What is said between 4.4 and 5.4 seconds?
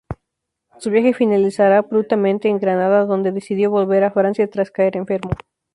tras caer enfermo.